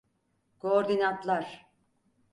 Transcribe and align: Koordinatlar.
Koordinatlar. 0.59 1.65